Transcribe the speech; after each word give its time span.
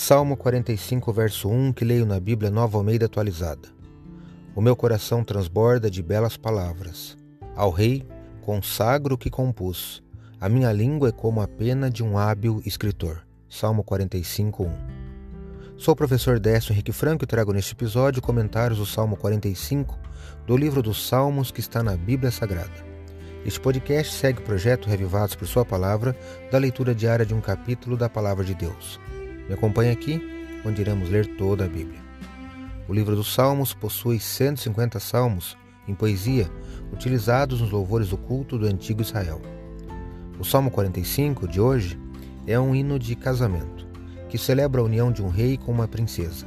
Salmo 0.00 0.36
45, 0.36 1.12
verso 1.12 1.48
1, 1.48 1.72
que 1.72 1.84
leio 1.84 2.06
na 2.06 2.20
Bíblia 2.20 2.52
Nova 2.52 2.78
Almeida 2.78 3.06
atualizada. 3.06 3.68
O 4.54 4.60
meu 4.60 4.76
coração 4.76 5.24
transborda 5.24 5.90
de 5.90 6.00
belas 6.04 6.36
palavras. 6.36 7.18
Ao 7.56 7.72
Rei 7.72 8.06
consagro 8.40 9.16
o 9.16 9.18
que 9.18 9.28
compus. 9.28 10.00
A 10.40 10.48
minha 10.48 10.70
língua 10.70 11.08
é 11.08 11.12
como 11.12 11.40
a 11.40 11.48
pena 11.48 11.90
de 11.90 12.04
um 12.04 12.16
hábil 12.16 12.62
escritor. 12.64 13.26
Salmo 13.48 13.82
45, 13.82 14.62
1. 14.62 14.70
Sou 15.76 15.94
o 15.94 15.96
professor 15.96 16.38
Décio 16.38 16.72
Henrique 16.72 16.92
Franco 16.92 17.24
e 17.24 17.26
trago 17.26 17.52
neste 17.52 17.72
episódio 17.72 18.22
comentários 18.22 18.78
do 18.78 18.86
Salmo 18.86 19.16
45 19.16 19.98
do 20.46 20.56
livro 20.56 20.80
dos 20.80 21.08
Salmos 21.08 21.50
que 21.50 21.58
está 21.58 21.82
na 21.82 21.96
Bíblia 21.96 22.30
Sagrada. 22.30 22.86
Este 23.44 23.58
podcast 23.58 24.14
segue 24.14 24.38
o 24.38 24.44
projeto 24.44 24.88
Revivados 24.88 25.34
por 25.34 25.48
Sua 25.48 25.64
Palavra, 25.64 26.16
da 26.52 26.58
leitura 26.58 26.94
diária 26.94 27.26
de 27.26 27.34
um 27.34 27.40
capítulo 27.40 27.96
da 27.96 28.08
Palavra 28.08 28.44
de 28.44 28.54
Deus. 28.54 29.00
Me 29.48 29.54
acompanhe 29.54 29.90
aqui, 29.90 30.20
onde 30.64 30.82
iremos 30.82 31.08
ler 31.08 31.26
toda 31.36 31.64
a 31.64 31.68
Bíblia. 31.68 32.00
O 32.86 32.92
livro 32.92 33.16
dos 33.16 33.32
Salmos 33.32 33.72
possui 33.72 34.20
150 34.20 35.00
salmos 35.00 35.56
em 35.86 35.94
poesia, 35.94 36.50
utilizados 36.92 37.60
nos 37.60 37.70
louvores 37.70 38.10
do 38.10 38.18
culto 38.18 38.58
do 38.58 38.66
antigo 38.66 39.00
Israel. 39.00 39.40
O 40.38 40.44
Salmo 40.44 40.70
45 40.70 41.48
de 41.48 41.60
hoje 41.60 41.98
é 42.46 42.60
um 42.60 42.74
hino 42.74 42.98
de 42.98 43.16
casamento, 43.16 43.86
que 44.28 44.36
celebra 44.36 44.80
a 44.80 44.84
união 44.84 45.10
de 45.10 45.22
um 45.22 45.28
rei 45.28 45.56
com 45.56 45.72
uma 45.72 45.88
princesa. 45.88 46.46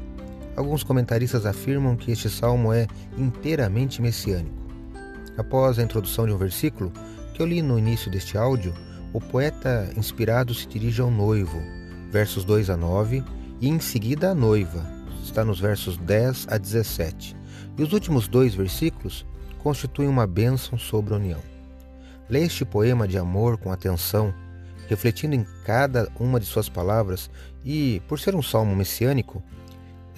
Alguns 0.55 0.83
comentaristas 0.83 1.45
afirmam 1.45 1.95
que 1.95 2.11
este 2.11 2.29
salmo 2.29 2.71
é 2.71 2.87
inteiramente 3.17 4.01
messiânico. 4.01 4.61
Após 5.37 5.79
a 5.79 5.83
introdução 5.83 6.27
de 6.27 6.33
um 6.33 6.37
versículo 6.37 6.91
que 7.33 7.41
eu 7.41 7.47
li 7.47 7.61
no 7.61 7.79
início 7.79 8.11
deste 8.11 8.37
áudio, 8.37 8.73
o 9.11 9.19
poeta 9.19 9.91
inspirado 9.97 10.53
se 10.53 10.67
dirige 10.67 11.01
ao 11.01 11.09
noivo, 11.09 11.61
versos 12.11 12.43
2 12.43 12.69
a 12.69 12.77
9, 12.77 13.23
e 13.61 13.69
em 13.69 13.79
seguida 13.79 14.31
a 14.31 14.35
noiva, 14.35 14.85
está 15.23 15.45
nos 15.45 15.59
versos 15.59 15.97
10 15.97 16.47
a 16.49 16.57
17. 16.57 17.35
E 17.77 17.83
os 17.83 17.93
últimos 17.93 18.27
dois 18.27 18.53
versículos 18.53 19.25
constituem 19.59 20.09
uma 20.09 20.27
bênção 20.27 20.77
sobre 20.77 21.13
a 21.13 21.17
união. 21.17 21.39
Leia 22.29 22.45
este 22.45 22.65
poema 22.65 23.07
de 23.07 23.17
amor 23.17 23.57
com 23.57 23.71
atenção, 23.71 24.33
refletindo 24.87 25.35
em 25.35 25.45
cada 25.65 26.11
uma 26.19 26.39
de 26.39 26.45
suas 26.45 26.67
palavras 26.67 27.29
e, 27.63 28.01
por 28.07 28.19
ser 28.19 28.35
um 28.35 28.41
salmo 28.41 28.75
messiânico, 28.75 29.41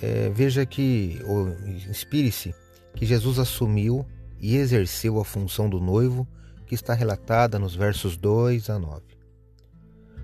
é, 0.01 0.29
veja 0.29 0.65
que, 0.65 1.21
ou 1.25 1.49
inspire-se, 1.89 2.55
que 2.95 3.05
Jesus 3.05 3.37
assumiu 3.37 4.05
e 4.39 4.57
exerceu 4.57 5.19
a 5.19 5.25
função 5.25 5.69
do 5.69 5.79
noivo 5.79 6.27
que 6.65 6.75
está 6.75 6.93
relatada 6.93 7.59
nos 7.59 7.75
versos 7.75 8.17
2 8.17 8.69
a 8.69 8.79
9. 8.79 9.22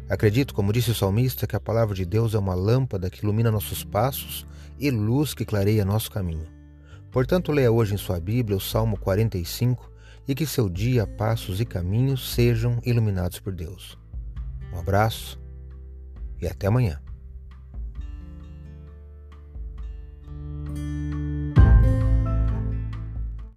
Acredito, 0.10 0.56
como 0.56 0.74
disse 0.74 0.90
o 0.90 0.96
salmista, 0.96 1.46
que 1.46 1.56
a 1.56 1.60
palavra 1.60 1.94
de 1.94 2.04
Deus 2.04 2.34
é 2.34 2.40
uma 2.40 2.56
lâmpada 2.56 3.12
que 3.12 3.24
ilumina 3.24 3.52
nossos 3.52 3.84
passos 3.84 4.46
e 4.80 4.90
luz 4.90 5.36
que 5.36 5.46
clareia 5.46 5.86
nosso 5.86 6.10
caminho. 6.10 6.48
Portanto, 7.12 7.52
leia 7.52 7.72
hoje 7.72 7.94
em 7.94 7.98
sua 7.98 8.20
Bíblia 8.20 8.58
o 8.58 8.62
Salmo 8.62 8.98
45 8.98 9.88
e 10.28 10.34
que 10.34 10.48
seu 10.48 10.68
dia, 10.68 11.06
passos 11.06 11.62
e 11.62 11.66
caminhos 11.66 12.34
sejam 12.34 12.80
iluminados 12.84 13.40
por 13.40 13.54
Deus. 13.54 14.00
Um 14.74 14.80
abraço 14.80 15.40
e 16.42 16.48
até 16.48 16.68
amanhã. 16.68 17.00